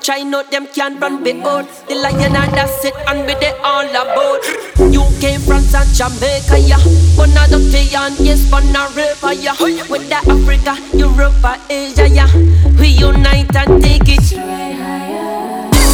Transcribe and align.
try, 0.02 0.24
no 0.24 0.44
them 0.44 0.68
can't 0.68 1.00
run 1.00 1.24
be 1.24 1.42
out. 1.44 1.68
The 1.88 1.96
lion 1.96 2.36
and 2.36 2.54
that's 2.54 2.84
it, 2.86 2.94
and 3.08 3.26
we 3.26 3.34
they 3.36 3.54
all 3.64 3.86
about. 3.86 4.42
UK, 4.80 5.40
France, 5.40 5.74
and 5.76 5.90
Jamaica, 5.94 6.58
yeah. 6.60 6.82
One 7.16 7.30
of 7.38 7.50
the 7.50 7.90
and 7.96 8.20
yes, 8.20 8.52
one 8.52 8.76
of 8.76 8.96
river, 8.96 9.34
yeah. 9.34 9.56
With 9.62 10.10
the 10.10 10.16
Africa, 10.18 10.78
Europe, 10.98 11.46
Asia, 11.70 12.10
yeah. 12.10 12.32
We 12.80 12.88
unite 12.88 13.56
and 13.56 13.82
take 13.82 14.10
it. 14.10 14.26
The 14.32 14.42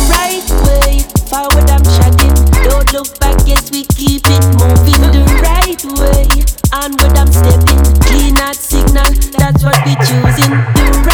right 0.09 0.47
way, 0.63 1.03
forward 1.27 1.69
I'm 1.69 1.83
shutting. 1.83 2.33
Don't 2.63 2.91
look 2.93 3.19
back, 3.19 3.37
yes, 3.45 3.69
we 3.71 3.83
keep 3.85 4.23
it 4.25 4.43
moving 4.55 5.03
the 5.11 5.25
right 5.43 5.83
way. 5.99 6.47
Onward 6.71 7.17
I'm 7.17 7.31
stepping, 7.31 7.81
clean 8.07 8.35
that 8.35 8.55
signal, 8.55 9.11
that's 9.35 9.63
what 9.63 9.79
we 9.85 9.95
choosing. 10.07 10.51
The 10.51 11.06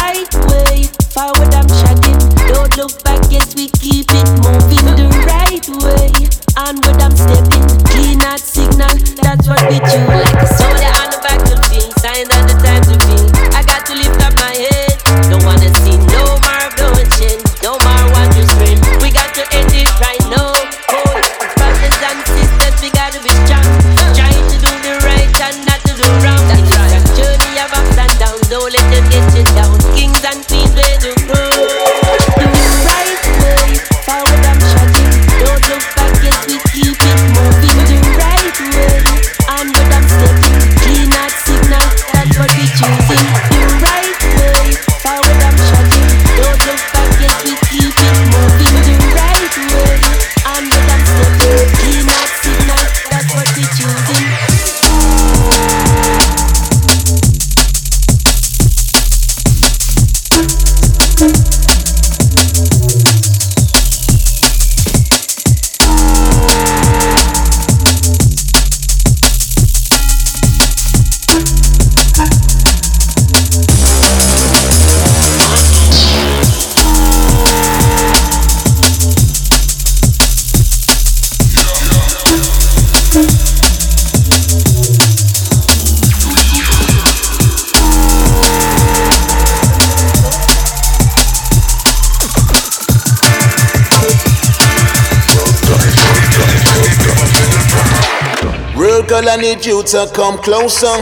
I 99.34 99.36
need 99.36 99.66
you 99.66 99.82
to 99.82 100.08
come 100.14 100.38
closer. 100.38 100.94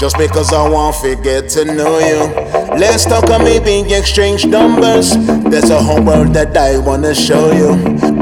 Just 0.00 0.18
because 0.18 0.52
I 0.52 0.68
want 0.68 0.96
to 1.02 1.14
get 1.14 1.48
to 1.50 1.64
know 1.64 2.00
you. 2.00 2.18
Let's 2.76 3.04
talk 3.04 3.30
and 3.30 3.44
maybe 3.44 3.94
exchange 3.94 4.44
numbers. 4.44 5.14
There's 5.44 5.70
a 5.70 5.80
whole 5.80 6.02
world 6.02 6.34
that 6.34 6.56
I 6.56 6.78
wanna 6.78 7.14
show 7.14 7.52
you. 7.52 7.76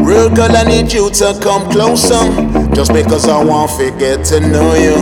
Real 0.04 0.28
girl, 0.28 0.54
I 0.54 0.64
need 0.64 0.92
you 0.92 1.08
to 1.08 1.38
come 1.42 1.70
closer. 1.70 2.20
Just 2.74 2.92
because 2.92 3.26
I 3.26 3.42
want 3.42 3.70
to 3.78 3.90
get 3.92 4.22
to 4.26 4.40
know 4.40 4.74
you. 4.74 4.96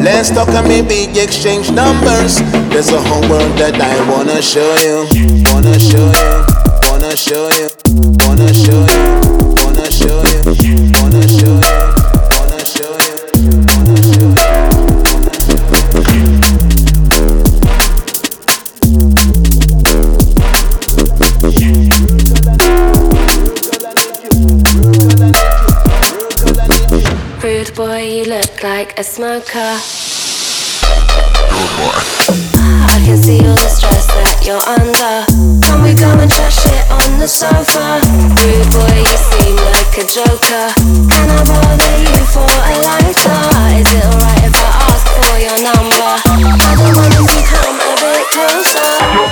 Let's 0.00 0.30
talk 0.30 0.48
and 0.50 0.68
maybe 0.68 1.10
exchange 1.18 1.72
numbers. 1.72 2.38
There's 2.70 2.90
a 2.90 3.00
whole 3.00 3.28
world 3.28 3.58
that 3.58 3.74
I 3.80 3.96
wanna 4.08 4.40
show 4.40 4.70
you. 4.86 5.08
Wanna 5.50 5.76
show 5.80 6.06
you. 6.22 6.46
Wanna 6.88 7.16
show 7.16 7.48
you. 7.58 7.68
Wanna 8.28 8.54
show 8.54 8.86
you. 8.86 9.23
Smoker. 29.14 29.78
I 32.90 32.98
can 33.06 33.16
see 33.22 33.38
all 33.46 33.54
the 33.54 33.70
stress 33.70 34.10
that 34.10 34.42
you're 34.42 34.58
under. 34.66 35.22
Can 35.62 35.86
we 35.86 35.94
come 35.94 36.18
and 36.18 36.26
chat 36.26 36.50
shit 36.50 36.82
on 36.90 37.22
the 37.22 37.28
sofa? 37.30 38.02
Rude 38.42 38.70
boy, 38.74 38.90
you 38.90 39.18
seem 39.30 39.54
like 39.70 39.94
a 40.02 40.06
joker. 40.10 40.66
Can 41.14 41.30
I 41.30 41.46
bother 41.46 41.94
you 42.02 42.26
for 42.26 42.42
a 42.42 42.74
lighter? 42.82 43.38
Is 43.78 43.86
it 43.86 44.02
alright 44.02 44.50
if 44.50 44.56
I 44.58 44.82
ask 44.90 45.06
for 45.06 45.38
your 45.38 45.62
number? 45.62 45.93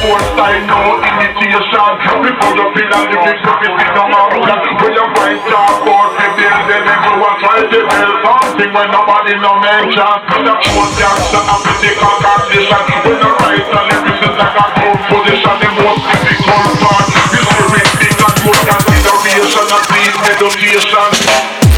Style, 0.02 0.62
no 0.66 0.98
imitation 0.98 1.92
Before 2.26 2.54
you 2.58 2.66
feel 2.74 2.88
like 2.90 3.08
the 3.10 3.18
big 3.22 3.38
stupid 3.38 3.72
thing 3.78 3.94
on 3.94 4.10
my 4.10 4.22
road 4.34 4.50
When 4.82 4.92
you 4.98 5.06
find 5.14 5.38
about 5.38 6.10
the 6.18 6.26
Then 6.66 6.82
everyone 6.90 7.38
to 7.38 7.78
build 7.86 8.14
something 8.26 8.70
when 8.74 8.88
nobody 8.90 9.34
no 9.38 9.52
mention 9.62 10.14
The 10.42 10.54
true 10.58 10.88
gangster 10.98 11.42
and 11.42 11.62
physical 11.62 12.14
condition 12.18 12.82
When 13.06 13.16
you 13.22 13.30
write 13.30 13.70
a 13.70 13.80
lyrics 13.86 14.22
is 14.26 14.34
like 14.34 14.58
a 14.58 14.66
good 14.74 14.98
position 15.06 15.54
The 15.62 15.70
most 15.78 16.02
difficult 16.02 16.72
part 16.82 17.06
is 17.06 17.46
to 17.46 17.62
read 17.70 17.90
things 18.02 18.20
and 18.26 18.36
consideration 18.42 19.66
and 19.70 19.84
clean 19.86 20.12
education 20.34 21.71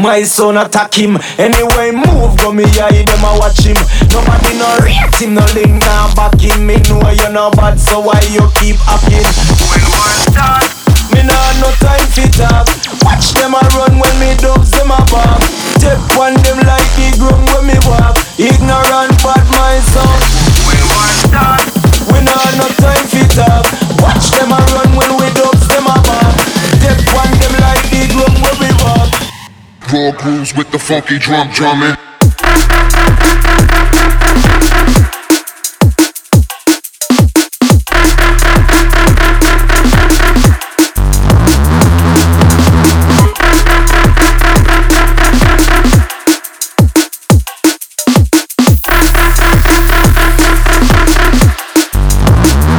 my 0.00 0.22
son 0.22 0.56
attack 0.56 0.94
him. 0.94 1.18
Anyway, 1.36 1.92
move, 1.92 2.36
go 2.40 2.52
me 2.52 2.64
eye, 2.80 3.04
them 3.04 3.24
I 3.24 3.36
watch 3.36 3.60
him. 3.60 3.76
Nobody 4.08 4.56
no 4.56 4.68
rate 4.80 5.16
him, 5.20 5.34
no 5.36 5.44
link 5.52 5.80
now 5.84 6.08
back 6.16 6.40
him. 6.40 6.66
Me 6.66 6.80
know 6.88 7.04
you're 7.12 7.32
not 7.32 7.56
bad, 7.56 7.78
so 7.78 8.00
why 8.00 8.20
you 8.32 8.44
keep 8.56 8.80
acting? 8.88 9.24
When 9.68 9.84
war 9.92 10.12
start, 10.24 10.64
Me 11.12 11.20
nah 11.20 11.52
no 11.60 11.68
time 11.84 12.06
for 12.16 12.28
talk. 12.32 12.66
Watch 13.04 13.36
them 13.36 13.52
a 13.52 13.62
run 13.76 14.00
when 14.00 14.14
me 14.16 14.32
dogs 14.40 14.72
them 14.72 14.90
a 14.90 15.00
bark. 15.12 15.42
Step 15.76 16.00
on 16.16 16.32
them 16.48 16.58
like 16.64 16.90
the 16.96 17.12
ground 17.20 17.44
when 17.52 17.68
me 17.68 17.76
walk. 17.84 18.16
Ignorant 18.40 19.12
bad 19.20 19.44
my 19.52 19.76
son. 19.92 20.18
when 20.64 20.80
war 20.88 21.10
start, 21.28 21.66
We 22.08 22.18
nah 22.24 22.48
no 22.56 22.66
time 22.80 23.04
for 23.04 23.26
talk. 23.36 23.64
Watch 24.00 24.32
them 24.32 24.48
a 24.48 24.60
run 24.72 24.90
when 24.96 25.12
we 25.20 25.28
Raw 30.00 30.12
grooves 30.12 30.56
with 30.56 30.70
the 30.70 30.78
funky 30.78 31.18
drum 31.18 31.50
drumming. 31.52 31.94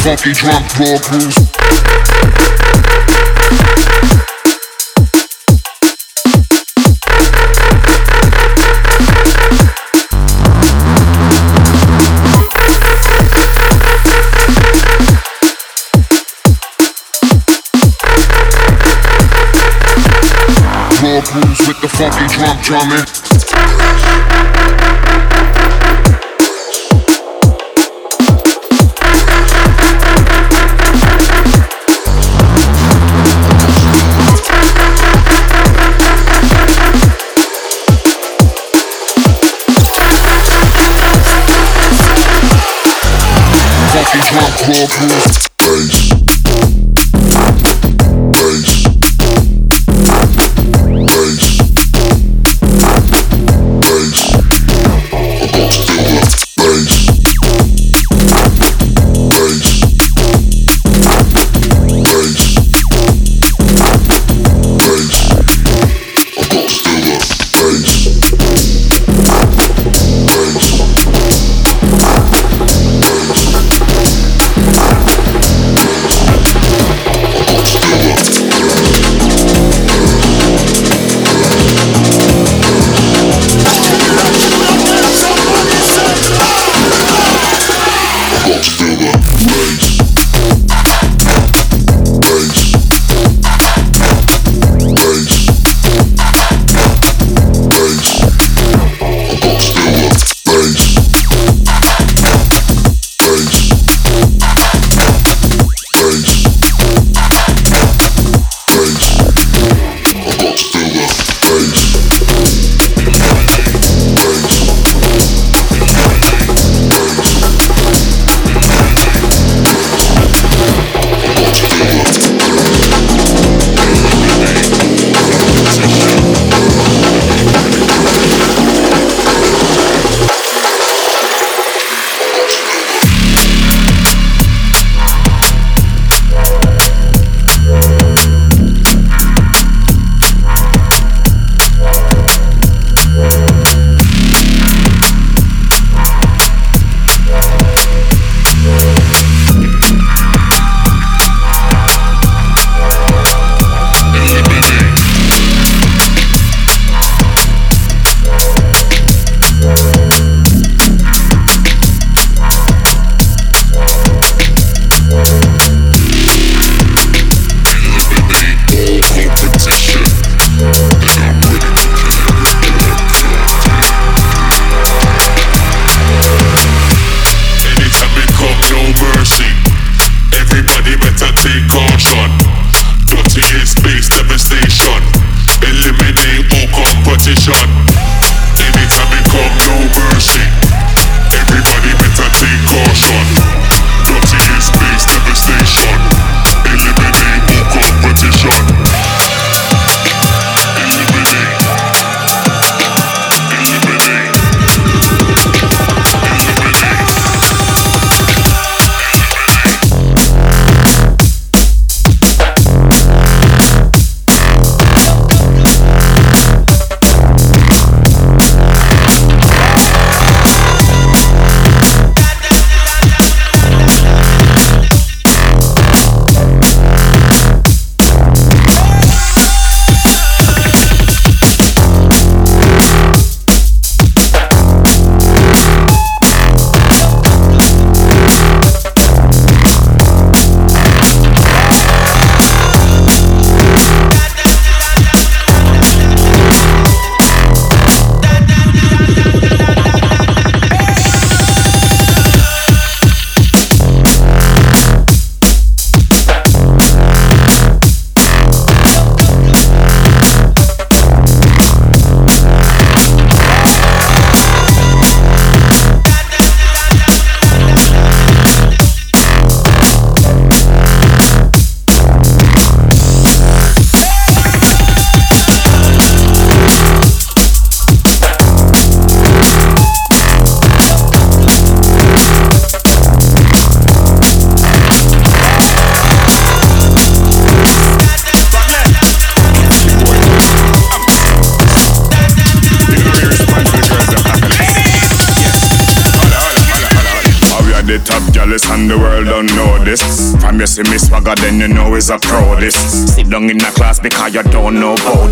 Funky 0.01 0.33
drum, 0.33 0.63
raw 0.79 0.97
grooves. 1.07 2.50
Funky 21.97 22.27
drum 22.27 22.57
drumming. 22.61 23.05
Funky 43.91 44.19
drum. 45.07 45.50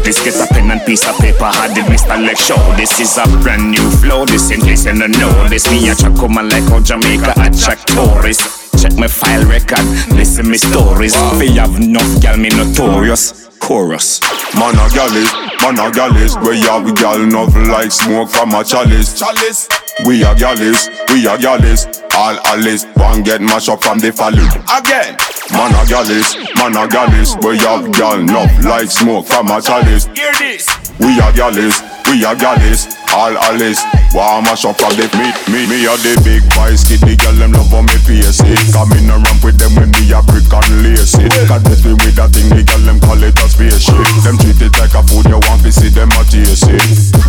This. 0.10 0.26
Get 0.26 0.42
a 0.42 0.52
pen 0.52 0.72
and 0.72 0.82
piece 0.88 1.08
of 1.08 1.16
paper, 1.20 1.46
how 1.46 1.72
did 1.72 1.86
Mr. 1.86 2.18
Lexx 2.18 2.48
show? 2.48 2.58
This 2.76 3.00
is 3.00 3.16
a 3.20 3.28
brand 3.44 3.70
new 3.70 3.92
flow, 4.02 4.26
this 4.26 4.50
in 4.50 4.60
case 4.60 4.86
you 4.86 4.98
don't 4.98 5.12
know 5.12 5.48
this. 5.48 5.70
Me 5.70 5.88
a 5.88 5.94
track 5.94 6.16
come 6.16 6.34
like 6.34 6.64
how 6.64 6.80
Jamaica 6.80 7.34
attract 7.38 7.90
tourists. 7.90 8.74
Check 8.82 8.98
my 8.98 9.06
file 9.08 9.46
record, 9.46 9.86
listen 10.18 10.50
me 10.50 10.58
stories. 10.58 11.14
Wow. 11.14 11.38
Fi 11.38 11.46
have 11.62 11.76
enough 11.76 12.22
gal, 12.22 12.38
me 12.38 12.50
notorious. 12.50 13.50
Chorus. 13.60 14.20
Man 14.58 14.74
a 14.82 14.90
gallis, 14.90 15.30
man 15.62 15.80
a 15.80 15.92
gallis. 15.92 16.36
We 16.46 16.62
have 16.62 16.96
gal 16.96 17.22
enough 17.22 17.56
like 17.68 17.92
smoke 17.92 18.30
from 18.30 18.54
a 18.54 18.64
chalice. 18.64 19.18
Chalice. 19.18 19.68
We 20.06 20.24
are 20.24 20.36
gallis, 20.36 20.88
we 21.14 21.28
are 21.28 21.38
gallis. 21.38 21.86
All 22.16 22.38
Alice, 22.48 22.86
one 22.96 23.22
get 23.22 23.42
mash 23.42 23.68
up 23.68 23.84
from 23.84 24.00
the 24.00 24.12
folly. 24.12 24.44
Again. 24.72 25.18
Man 25.52 25.72
a 25.72 25.84
gallis, 25.88 26.36
man 26.56 26.76
a 26.76 26.88
gallis. 26.88 27.36
We 27.44 27.58
have 27.60 27.92
gal 27.92 28.20
enough 28.20 28.64
like 28.64 28.90
smoke 28.90 29.28
from 29.28 29.48
a 29.52 29.62
chalice. 29.62 30.06
Hear 30.16 30.32
this. 30.40 30.79
We 31.00 31.16
are 31.24 31.32
gallis, 31.32 31.80
we 32.12 32.24
are 32.26 32.36
gallis. 32.36 32.92
All 33.10 33.34
Alice, 33.50 33.82
one 34.14 34.46
mash 34.46 34.70
up 34.70 34.78
from 34.78 34.94
the 34.94 35.10
me, 35.18 35.34
me, 35.50 35.66
me 35.66 35.88
are 35.90 35.98
the 35.98 36.14
big 36.22 36.46
boys. 36.54 36.86
Kid 36.86 37.02
the 37.02 37.18
girl 37.18 37.34
them 37.40 37.58
love 37.58 37.74
on 37.74 37.90
me 37.90 37.98
face 38.06 38.38
it. 38.46 38.60
Come 38.70 38.94
in 38.94 39.10
and 39.10 39.24
ramp 39.26 39.42
with 39.42 39.58
them 39.58 39.74
when 39.74 39.90
me 39.90 40.14
a 40.14 40.22
brick 40.22 40.46
and 40.46 40.70
lace 40.86 41.18
it. 41.18 41.34
Got 41.50 41.66
this 41.66 41.82
me 41.82 41.98
with 41.98 42.14
that 42.22 42.30
thing, 42.30 42.54
the 42.54 42.62
girl 42.62 42.84
them 42.86 43.02
call 43.02 43.18
it 43.18 43.34
a 43.34 43.46
spaceship. 43.50 43.98
Them 44.22 44.38
treat 44.38 44.62
it 44.62 44.76
like 44.78 44.94
a 44.94 45.02
food, 45.10 45.26
you 45.26 45.42
want 45.50 45.66
to 45.66 45.72
see 45.74 45.90
them 45.90 46.14
a 46.14 46.22
taste. 46.28 46.70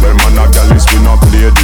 Well 0.04 0.12
man 0.20 0.36
a 0.36 0.44
gallis, 0.52 0.84
we 0.92 1.00
not 1.00 1.22
play 1.24 1.48
it. 1.48 1.56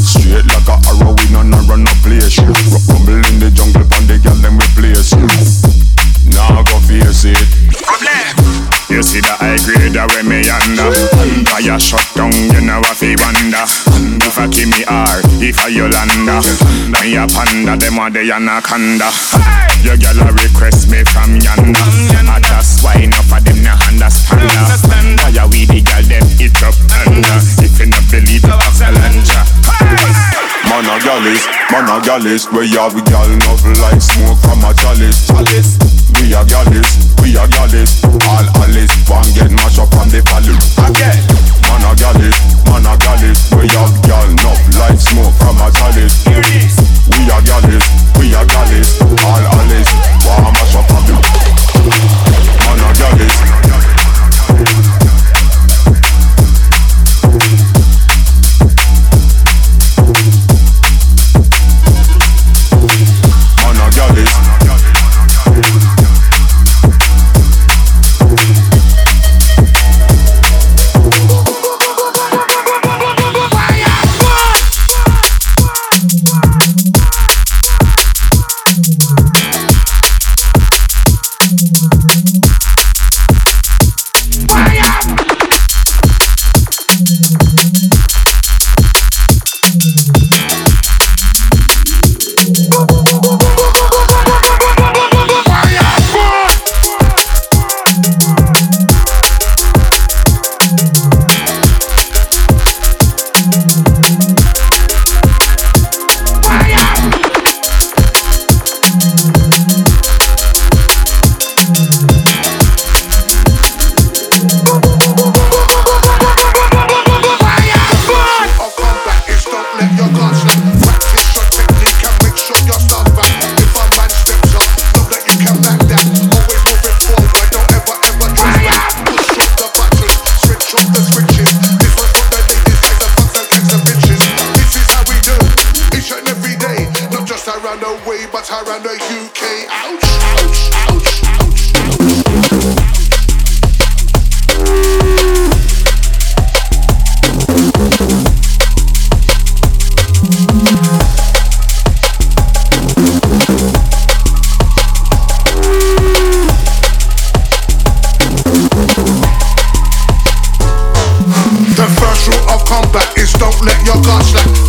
Straight 0.00 0.48
like 0.48 0.70
a 0.72 0.80
arrow, 0.94 1.12
we 1.12 1.26
not 1.28 1.52
run 1.68 1.84
no 1.84 1.92
shit. 2.30 2.48
Rumble 2.88 3.20
in 3.20 3.36
the 3.36 3.52
jungle, 3.52 3.84
pon 3.84 4.08
the 4.08 4.16
girl 4.16 4.38
them 4.40 4.56
replace 4.56 5.12
it. 5.12 6.15
Now 6.32 6.62
go 6.62 6.78
face 6.80 7.24
it. 7.24 7.38
You 8.88 9.02
see 9.02 9.18
the 9.20 9.34
high 9.34 9.58
grade 9.66 9.98
where 9.98 10.22
me 10.22 10.46
under 10.46 10.94
Fire 11.50 11.76
shut 11.76 12.06
down, 12.14 12.32
you 12.32 12.62
know 12.62 12.78
what 12.78 12.96
fi 12.96 13.18
wonder. 13.18 13.66
If 14.22 14.38
I 14.38 14.46
give 14.46 14.70
me 14.70 14.86
R, 14.86 15.20
if 15.42 15.58
I 15.58 15.68
Yolanda 15.74 16.38
Me 16.94 17.18
a 17.18 17.26
panda, 17.26 17.74
them 17.74 17.98
a 17.98 18.06
the 18.08 18.30
anaconda. 18.30 19.10
Your 19.82 19.98
girl 19.98 20.22
a 20.22 20.32
request 20.32 20.88
me 20.88 21.02
from 21.02 21.36
yonder. 21.42 21.82
I 22.30 22.38
just 22.40 22.84
why 22.86 22.94
enough 23.02 23.26
of 23.26 23.42
them 23.42 23.60
no 23.66 23.74
understand 23.90 25.18
Fire 25.18 25.48
we 25.50 25.66
the 25.66 25.82
girl 25.82 26.06
them 26.06 26.26
it 26.38 26.56
up 26.62 26.78
under? 27.02 27.36
If 27.58 27.76
you 27.82 27.90
not 27.90 28.06
believe 28.06 28.44
it, 28.44 28.54
ask 28.54 28.86
Alanja 28.86 30.35
Man 30.68 30.84
a 30.84 30.98
gallis, 30.98 31.46
man 31.70 31.88
a 31.88 32.00
gallis 32.02 32.50
We 32.52 32.68
have 32.76 32.94
gal 33.06 33.30
enough 33.30 33.64
like 33.80 34.02
smoke 34.02 34.38
from 34.42 34.64
a 34.64 34.74
chalice. 34.74 35.26
Chalice. 35.26 35.78
We 36.20 36.34
are 36.34 36.44
gallis, 36.44 36.90
we 37.22 37.36
are 37.36 37.46
gallis 37.48 38.02
All 38.04 38.46
Alice, 38.62 38.94
one 39.08 39.26
get 39.34 39.50
mashed 39.50 39.78
up 39.78 39.92
on 39.94 40.08
the 40.08 40.22
valley 40.26 40.54
Again. 40.86 41.18
Man 41.66 41.82
a 41.86 41.92
gallis, 41.94 42.38
man 42.66 42.86
a 42.86 42.94
gallis 42.98 43.38
We 43.54 43.68
have 43.74 43.94
gal 44.02 44.26
enough 44.26 44.60
like 44.78 44.98
smoke 44.98 45.34
from 45.38 45.60
a 45.62 45.70
chalice. 45.70 46.24
We 46.26 47.30
are 47.30 47.42
gallis, 47.42 47.86
we 48.18 48.34
are 48.34 48.46
gallis 48.46 48.98
All 49.22 49.44
Alice, 49.60 49.92
one 50.24 50.52
mash 50.54 50.74
up 50.74 50.90
on 50.90 51.02
the 51.06 51.14
Man 52.64 52.80
a 52.80 52.90
gallis 52.94 53.95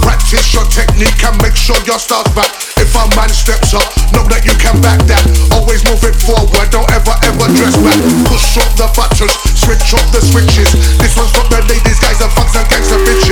Practice 0.04 0.54
your 0.54 0.68
technique 0.68 1.24
and 1.24 1.36
make 1.42 1.56
sure 1.56 1.80
your 1.88 2.00
style's 2.00 2.28
back. 2.36 2.52
If 2.76 2.92
a 2.96 3.04
man 3.16 3.32
steps 3.32 3.74
up, 3.74 3.88
know 4.12 4.24
that 4.28 4.44
you 4.44 4.56
can 4.60 4.80
back 4.84 5.00
that. 5.08 5.24
Always 5.56 5.84
move 5.88 6.04
it 6.04 6.16
forward, 6.20 6.68
don't 6.72 6.88
ever 6.92 7.16
ever 7.24 7.48
dress 7.56 7.76
back. 7.80 8.00
Push 8.28 8.60
up 8.60 8.72
the 8.76 8.88
buttons, 8.92 9.36
switch 9.56 9.94
up 9.96 10.04
the 10.12 10.20
switches. 10.20 10.72
This 11.00 11.16
one's 11.16 11.32
for 11.32 11.48
the 11.48 11.64
ladies, 11.72 12.00
guys, 12.00 12.20
and 12.20 12.32
fucks 12.36 12.60
and 12.60 12.68
gangs 12.68 12.92
bitches. 12.92 13.27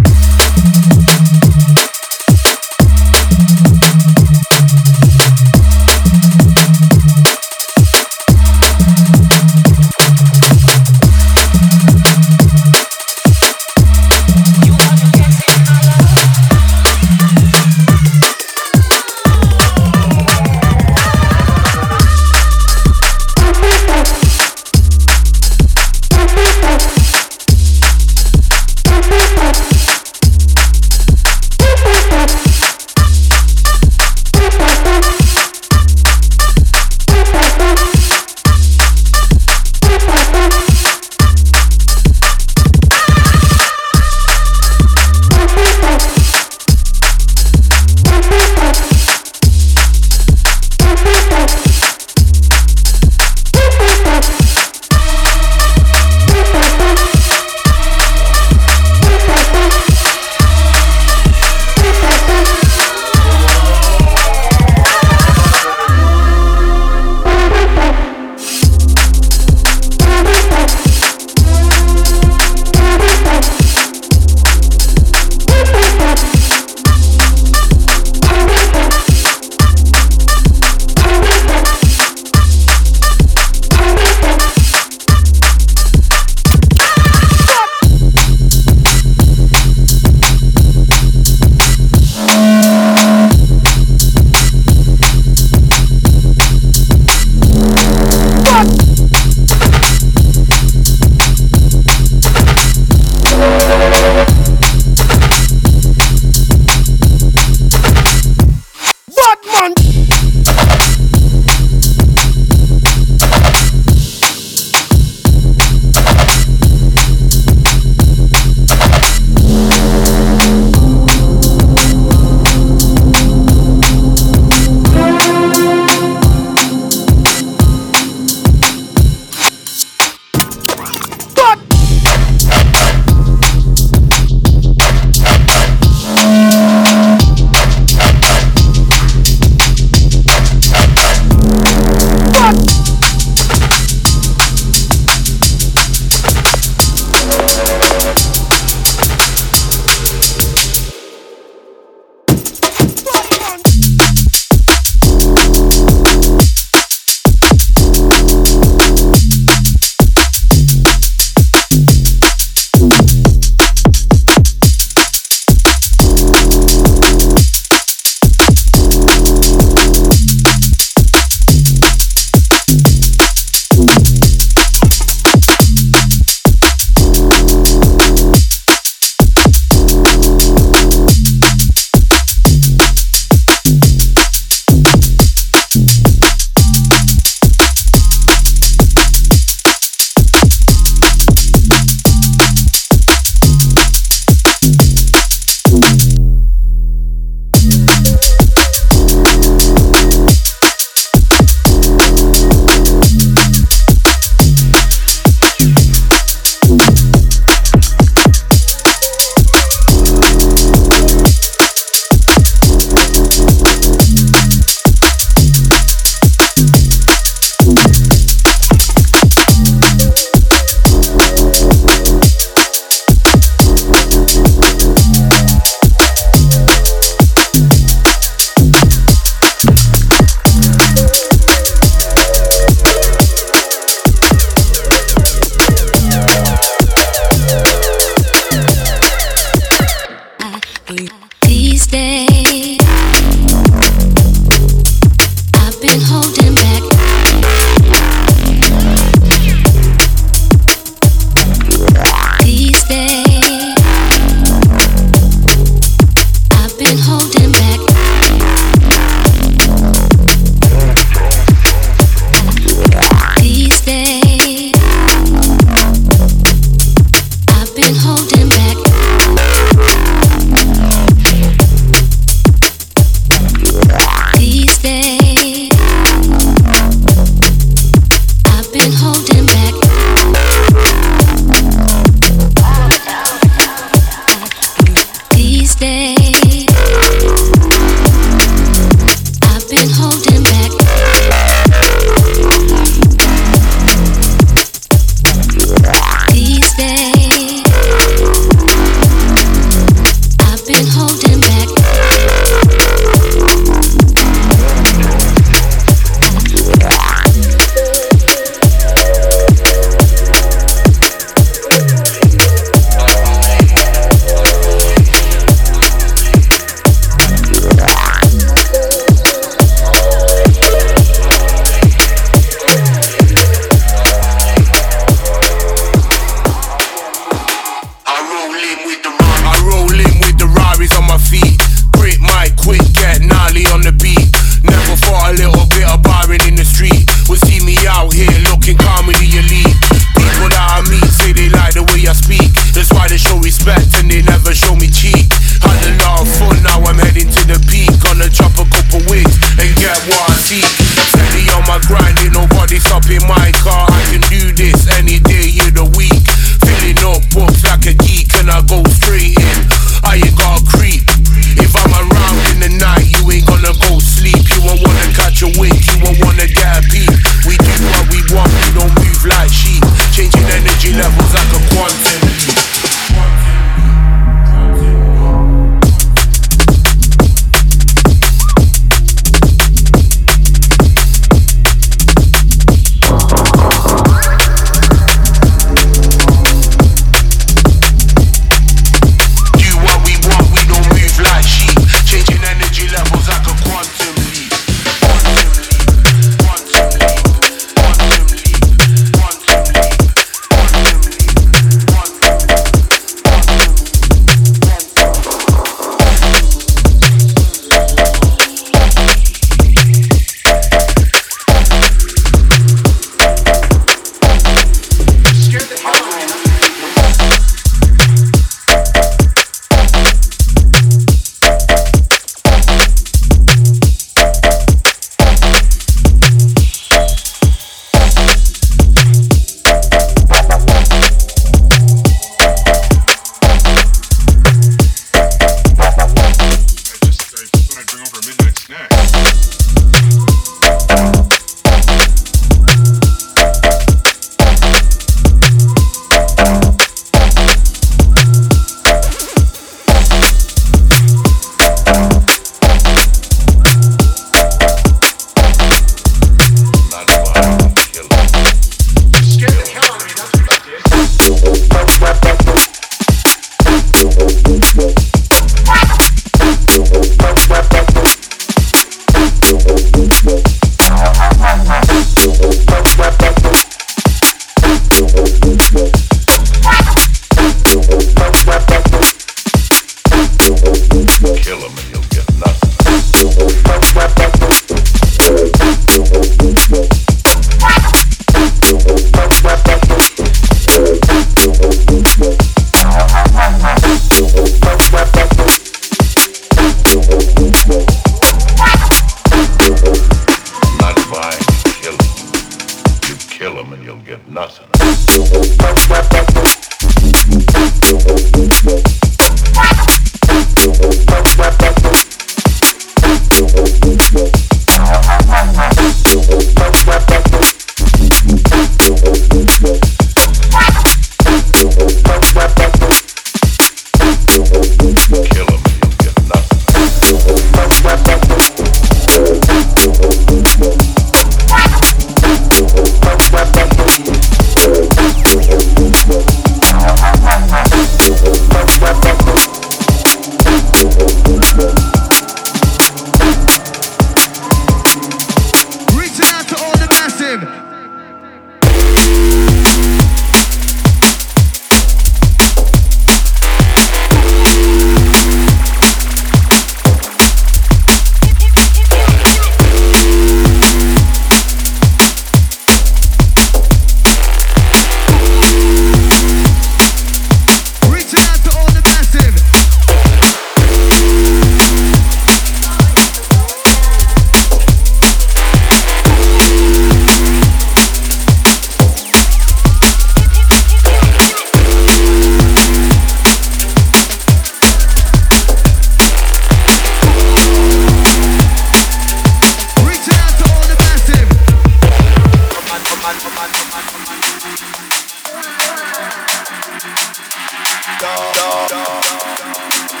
da, 597.99 598.15
da, 598.33 598.67
da, 598.69 598.83
da. 599.01 600.00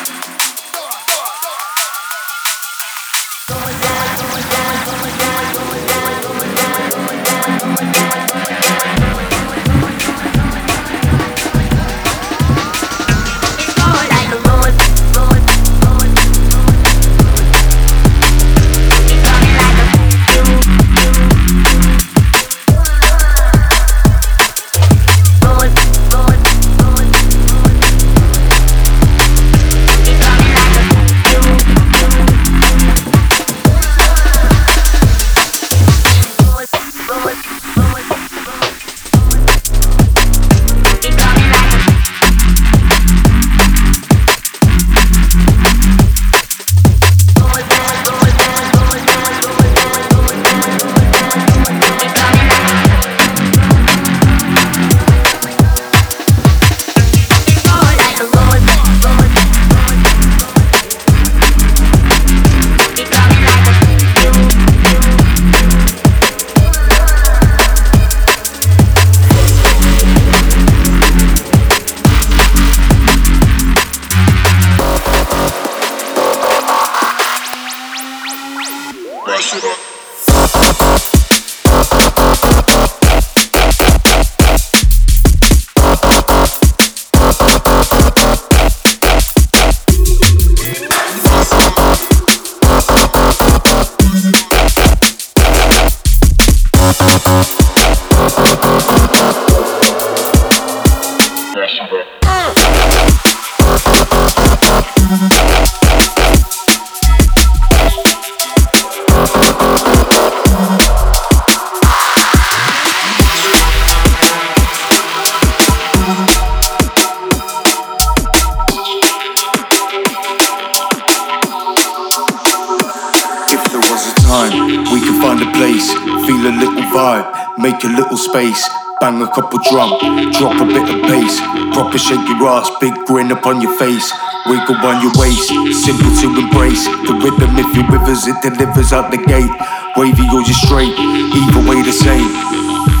Big 132.79 132.93
grin 133.05 133.31
upon 133.31 133.61
your 133.61 133.77
face. 133.77 134.11
Wiggle 134.47 134.75
on 134.83 135.01
your 135.01 135.11
waist, 135.15 135.49
simple 135.85 136.11
to 136.21 136.27
embrace. 136.41 136.85
The 136.85 137.13
rhythm, 137.21 137.55
if 137.57 137.69
you 137.75 137.83
rivers, 137.87 138.25
it 138.27 138.41
delivers 138.41 138.91
out 138.91 139.11
the 139.11 139.17
gate. 139.17 139.51
Wavy 139.95 140.25
or 140.33 140.41
you 140.41 140.53
straight, 140.53 140.93
either 140.97 141.69
way 141.69 141.81
the 141.83 141.93
same. 141.93 142.27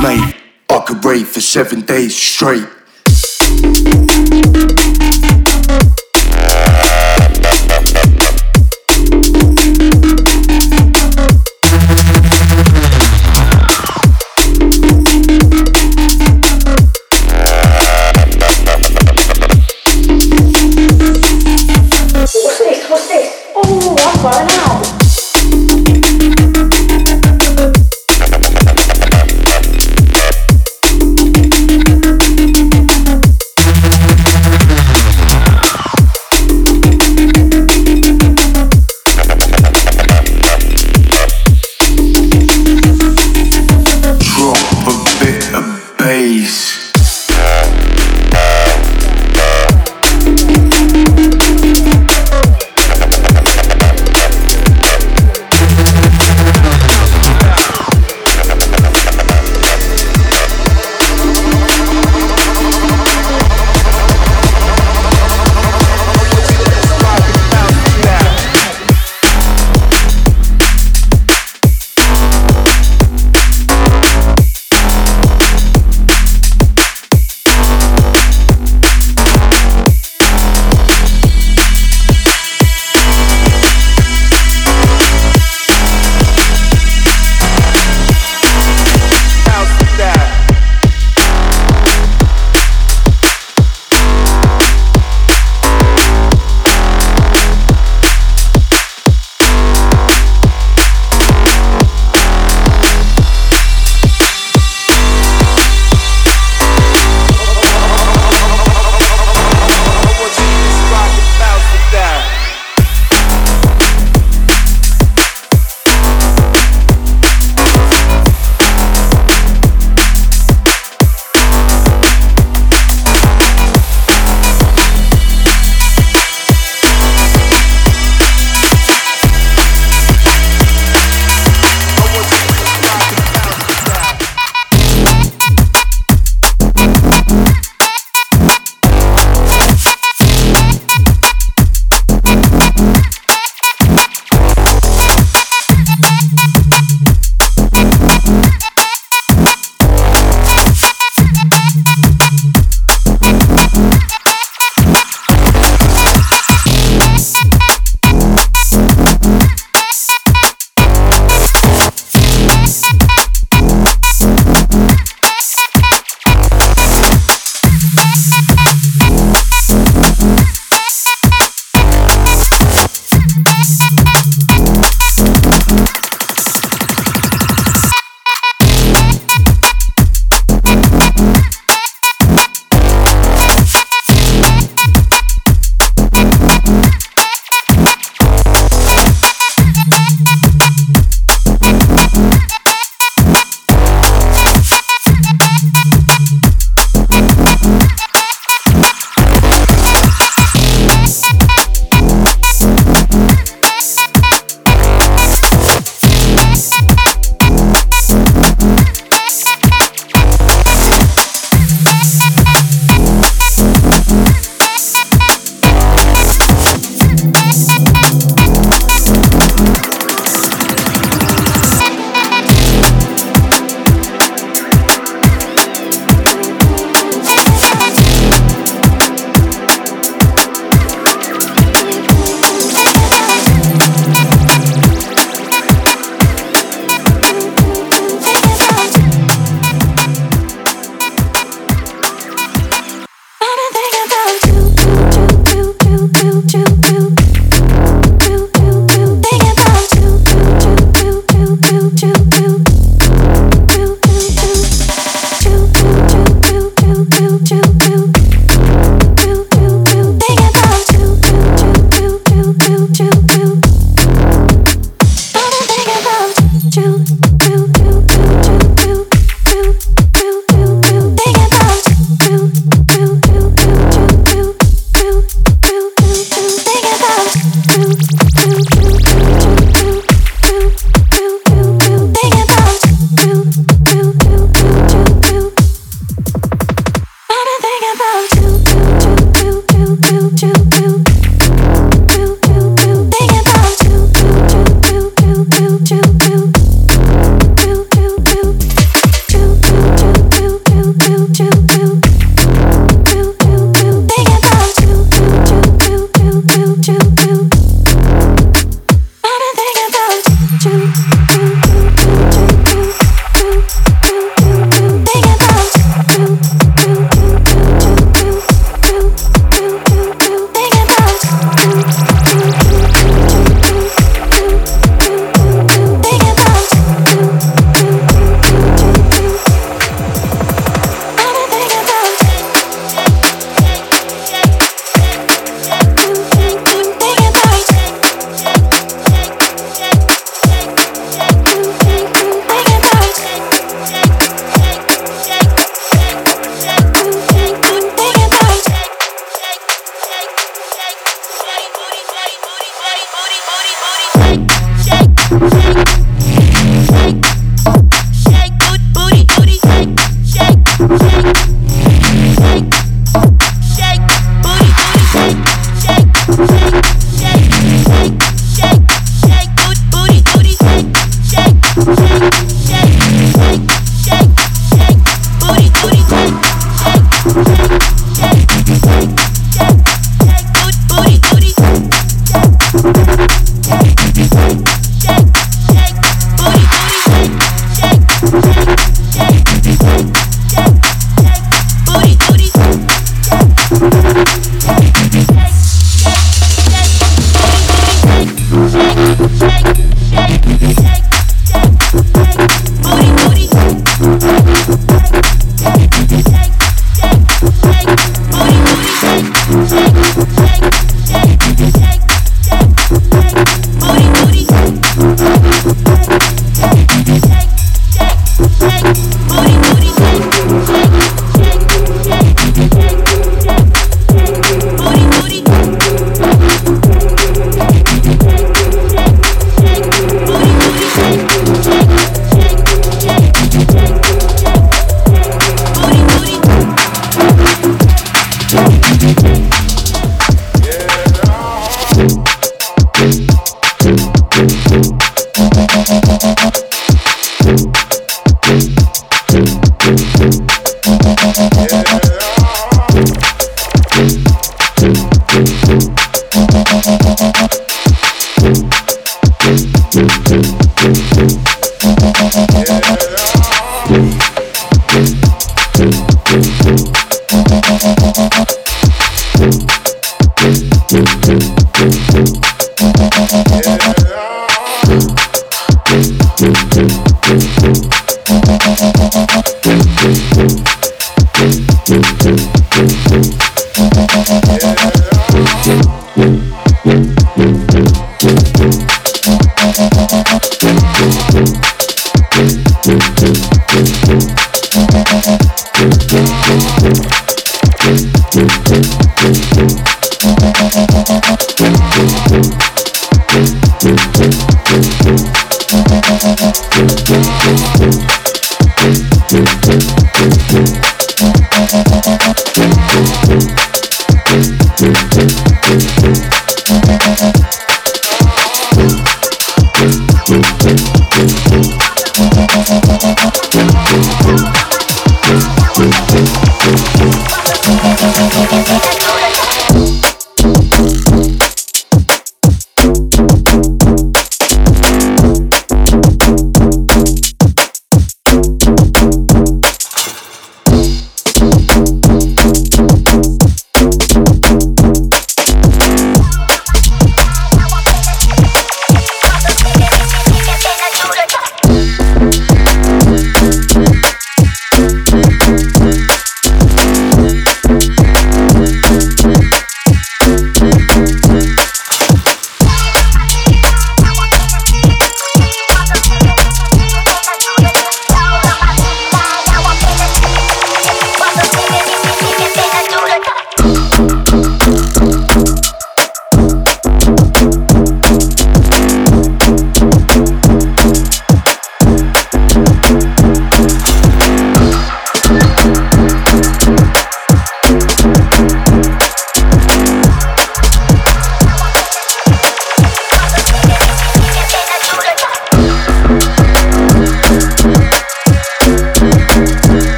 Mate, 0.00 0.36
I 0.70 0.82
could 0.86 1.04
rave 1.04 1.28
for 1.28 1.40
seven 1.40 1.82
days 1.82 2.16
straight. 2.16 2.66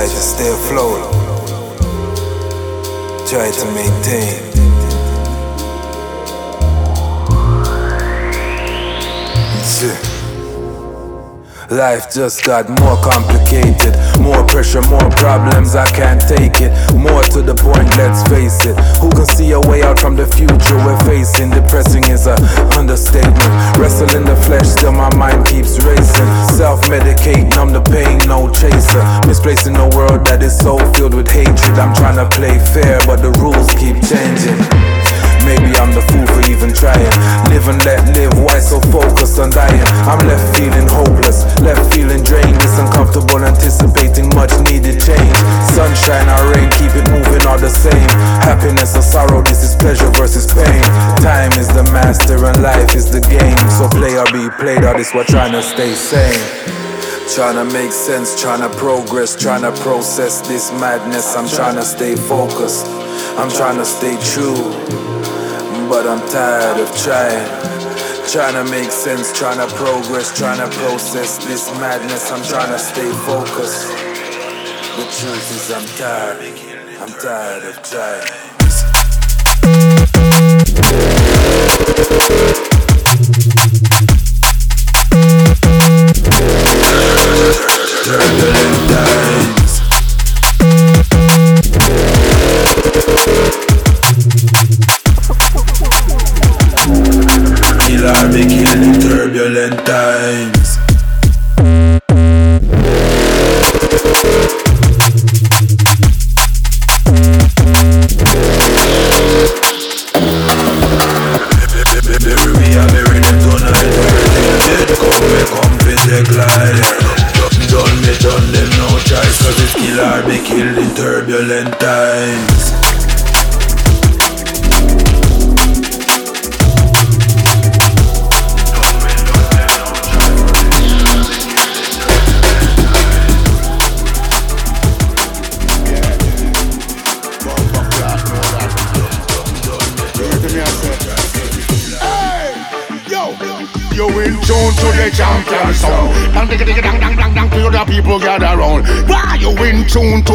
Try 0.00 0.08
to 0.08 0.14
stay 0.14 0.48
afloat. 0.48 1.12
Try 3.28 3.50
to 3.50 3.64
maintain. 3.74 4.50
Yeah. 9.82 10.09
Life 11.70 12.10
just 12.12 12.42
got 12.42 12.68
more 12.68 12.98
complicated. 12.98 13.94
More 14.18 14.42
pressure, 14.44 14.82
more 14.90 15.08
problems, 15.14 15.76
I 15.76 15.86
can't 15.86 16.20
take 16.20 16.58
it. 16.60 16.74
More 16.98 17.22
to 17.30 17.42
the 17.42 17.54
point, 17.54 17.86
let's 17.96 18.26
face 18.26 18.58
it. 18.66 18.74
Who 18.98 19.08
can 19.10 19.24
see 19.24 19.52
a 19.52 19.60
way 19.60 19.84
out 19.84 20.00
from 20.00 20.16
the 20.16 20.26
future 20.26 20.76
we're 20.82 20.98
facing? 21.06 21.50
Depressing 21.50 22.10
is 22.10 22.26
a 22.26 22.34
understatement. 22.74 23.38
Wrestle 23.78 24.10
in 24.18 24.24
the 24.24 24.34
flesh, 24.50 24.66
still 24.66 24.90
my 24.90 25.14
mind 25.14 25.46
keeps 25.46 25.78
racing. 25.78 26.30
Self 26.58 26.82
medicate, 26.90 27.54
numb 27.54 27.72
the 27.72 27.82
pain, 27.82 28.18
no 28.26 28.50
chaser. 28.50 29.02
Misplacing 29.28 29.76
in 29.76 29.80
a 29.80 29.88
world 29.94 30.26
that 30.26 30.42
is 30.42 30.58
so 30.58 30.76
filled 30.94 31.14
with 31.14 31.30
hatred. 31.30 31.78
I'm 31.78 31.94
trying 31.94 32.18
to 32.18 32.26
play 32.34 32.58
fair, 32.74 32.98
but 33.06 33.22
the 33.22 33.30
rules 33.38 33.70
keep 33.78 33.94
changing. 34.02 34.99
Maybe 35.44 35.72
I'm 35.78 35.92
the 35.92 36.02
fool 36.12 36.26
for 36.28 36.42
even 36.50 36.72
trying. 36.72 37.10
Live 37.48 37.68
and 37.68 37.80
let 37.84 38.00
live, 38.16 38.32
why 38.40 38.58
so 38.58 38.80
focused 38.92 39.38
on 39.38 39.50
dying? 39.50 39.84
I'm 40.06 40.20
left 40.26 40.56
feeling 40.56 40.88
hopeless, 40.88 41.44
left 41.60 41.92
feeling 41.94 42.22
drained, 42.22 42.56
It's 42.60 42.78
uncomfortable, 42.78 43.42
anticipating 43.44 44.28
much 44.34 44.52
needed 44.68 45.00
change. 45.00 45.36
Sunshine 45.72 46.28
or 46.28 46.42
rain, 46.52 46.68
keep 46.76 46.92
it 46.94 47.06
moving 47.10 47.44
all 47.46 47.58
the 47.58 47.70
same. 47.70 48.10
Happiness 48.44 48.96
or 48.96 49.02
sorrow, 49.02 49.42
this 49.42 49.62
is 49.62 49.74
pleasure 49.76 50.10
versus 50.16 50.46
pain. 50.46 50.82
Time 51.24 51.52
is 51.58 51.68
the 51.68 51.84
master 51.92 52.44
and 52.44 52.62
life 52.62 52.94
is 52.94 53.10
the 53.10 53.20
game. 53.20 53.58
So 53.70 53.88
play 53.88 54.18
or 54.18 54.26
be 54.32 54.50
played, 54.56 54.84
or 54.84 54.96
this 54.96 55.14
what 55.14 55.26
trying 55.28 55.52
to 55.52 55.62
stay 55.62 55.94
sane. 55.94 56.40
Trying 57.34 57.54
to 57.54 57.72
make 57.72 57.92
sense, 57.92 58.40
trying 58.40 58.60
to 58.60 58.76
progress, 58.76 59.40
trying 59.40 59.62
to 59.62 59.72
process 59.82 60.40
this 60.48 60.72
madness. 60.72 61.36
I'm 61.36 61.48
trying 61.48 61.76
to 61.76 61.82
stay 61.82 62.16
focused, 62.16 62.86
I'm 63.38 63.50
trying 63.50 63.78
to 63.78 63.84
stay 63.84 64.18
true 64.34 65.19
but 65.90 66.06
I'm 66.06 66.20
tired 66.28 66.78
of 66.80 66.88
trying. 66.96 67.44
Trying 68.30 68.54
to 68.54 68.70
make 68.70 68.92
sense, 68.92 69.36
trying 69.36 69.58
to 69.58 69.66
progress, 69.74 70.30
trying 70.38 70.58
to 70.58 70.68
process 70.78 71.44
this 71.44 71.68
madness. 71.80 72.30
I'm 72.30 72.44
trying 72.44 72.70
to 72.70 72.78
stay 72.78 73.10
focused. 73.26 73.88
The 74.96 75.02
truth 75.18 75.50
is, 75.50 75.70
I'm 75.72 75.84
tired. 75.98 76.38
I'm 77.00 77.12
tired 77.20 77.64
of 77.64 77.82
trying. 77.82 78.40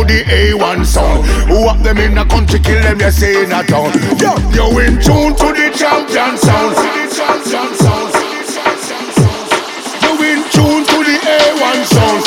The 0.08 0.24
A1 0.24 0.86
sound? 0.86 1.26
Who 1.50 1.68
up 1.68 1.80
them 1.82 1.98
in 1.98 2.16
the 2.16 2.26
country, 2.26 2.60
kill 2.60 2.82
them, 2.82 3.00
you 3.00 3.12
say 3.12 3.44
in 3.44 3.52
a 3.52 3.64
town. 3.64 3.92
Yo, 4.22 4.38
you 4.54 4.80
in 4.80 4.96
tune 5.02 5.34
to 5.36 5.48
the 5.52 5.68
champion 5.74 6.38
sound. 6.38 6.76
champion 7.12 7.74
sound. 7.76 8.14
You 10.02 10.12
in 10.22 10.42
tune 10.54 10.84
to 10.86 10.98
the 11.04 11.18
A1 11.18 11.80
sound. 11.90 12.24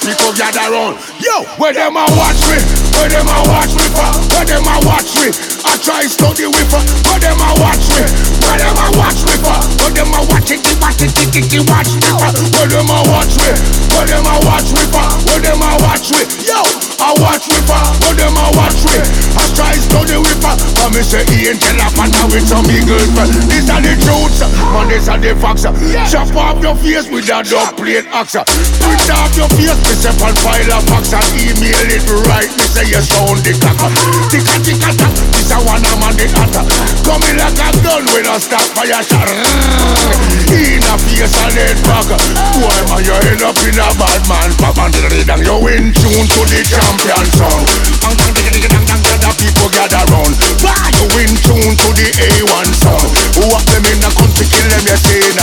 People 0.00 0.32
gather 0.32 0.72
round. 0.72 0.96
Yo, 1.20 1.44
where 1.56 1.72
them 1.72 1.96
a 1.96 2.04
watch 2.16 2.40
me? 2.48 2.58
Where 2.96 3.08
them 3.08 3.28
a 3.28 3.38
watch 3.52 3.72
me 3.76 3.84
for? 3.92 4.10
Where 4.32 4.44
them 4.44 4.64
a 4.66 4.80
watch 4.86 5.14
me? 5.20 5.59
I 5.70 5.78
try 5.78 6.02
study 6.02 6.50
with 6.50 6.66
her. 6.74 6.82
Where 7.06 7.22
them 7.22 7.38
a 7.38 7.54
watch 7.62 7.86
me? 7.94 8.02
Where 8.42 8.58
them 8.58 8.74
a 8.74 8.90
watch 8.98 9.22
me 9.22 9.38
for? 9.38 9.54
Where 9.78 9.94
them 9.94 10.10
a 10.10 10.26
watch 10.26 10.50
it, 10.50 10.58
watch 10.82 10.98
it, 10.98 11.14
it, 11.14 11.46
it, 11.46 11.62
watch 11.70 11.94
me 11.94 12.10
for? 12.10 12.26
Where 12.58 12.66
them 12.66 12.90
a 12.90 12.98
watch 13.06 13.38
me? 13.38 13.54
Where 13.94 14.02
them 14.02 14.26
a 14.26 14.34
watch 14.42 14.74
me 14.74 14.82
for? 14.90 15.06
Where 15.30 15.38
them 15.38 15.62
a 15.62 15.70
watch 15.78 16.10
me? 16.10 16.26
Yo, 16.42 16.58
I 17.10 17.18
watch 17.18 17.50
me 17.50 17.58
for? 17.66 17.74
Where 18.06 18.14
them 18.14 18.38
a 18.38 18.46
watch 18.54 18.86
me? 18.86 18.94
I 19.34 19.42
try 19.58 19.74
study 19.74 20.14
with 20.14 20.38
her. 20.46 20.54
But 20.78 20.94
me 20.94 21.02
say 21.02 21.26
he 21.26 21.50
ain't 21.50 21.58
tell 21.58 21.74
her 21.74 21.90
partner 21.98 22.30
with 22.30 22.46
some 22.46 22.62
eagle 22.70 23.02
friend. 23.18 23.34
These 23.50 23.66
are 23.66 23.82
the 23.82 23.98
truths, 23.98 24.38
man. 24.46 24.86
These 24.86 25.10
are 25.10 25.18
the 25.18 25.34
facts. 25.34 25.66
Chop 26.06 26.30
off 26.38 26.62
your 26.62 26.78
face 26.78 27.10
with 27.10 27.26
a 27.26 27.42
dub 27.42 27.74
plate 27.74 28.06
axe. 28.14 28.38
Print 28.78 29.10
off 29.10 29.34
your 29.34 29.50
face, 29.58 29.74
me 29.74 29.92
say 29.98 30.14
on 30.22 30.34
file 30.38 30.70
a 30.70 30.78
fax 30.86 31.10
and 31.10 31.34
email 31.34 31.82
it 31.90 32.06
right. 32.30 32.46
Me 32.46 32.66
say 32.70 32.86
you 32.86 33.02
sound 33.02 33.42
the 33.42 33.58
clock. 33.58 33.90
Ticka 34.30 34.56
ticka 34.62 34.90
tack. 34.94 35.10
This 35.34 35.50
a 35.50 35.58
one 35.66 35.82
a 35.82 35.92
man 35.98 36.14
the 36.14 36.30
hotter. 36.30 36.62
Coming 37.02 37.36
like 37.42 37.58
a 37.58 37.68
gun 37.82 38.06
with 38.14 38.30
a 38.30 38.38
stop 38.38 38.62
fire 38.78 39.02
shot. 39.02 39.26
In 40.46 40.78
a 40.78 40.94
face 40.94 41.34
and 41.42 41.58
head 41.58 41.78
back. 41.90 42.06
Boy 42.54 42.80
man, 42.86 43.02
you 43.02 43.18
end 43.34 43.42
up 43.42 43.58
in 43.66 43.74
a 43.82 43.90
bad 43.98 44.22
man. 44.30 44.54
Pop 44.62 44.78
and 44.78 44.94
dang 45.26 45.42
you 45.42 45.58
in 45.74 45.90
tune 45.90 46.26
to 46.30 46.42
the 46.46 46.62
champion 47.00 47.26
sound. 47.32 47.64
Dang 48.00 48.16
dang 48.16 48.32
dang 48.34 48.60
dang 48.60 48.84
dang 48.84 49.02
dang. 49.02 49.20
The 49.20 49.30
people 49.40 49.68
gather 49.72 50.04
round. 50.12 50.34
Why 50.60 50.76
you 50.96 51.06
in 51.24 51.32
tune 51.40 51.74
to 51.76 51.88
the 51.96 52.08
A1 52.12 52.68
sound? 52.76 53.08
Who 53.40 53.44
up 53.56 53.64
them 53.64 53.84
in 53.88 53.98
the 54.00 54.10
country, 54.12 54.46
kill 54.48 54.68
them, 54.68 54.84
you 54.84 54.96
say 54.96 55.20
in 55.24 55.36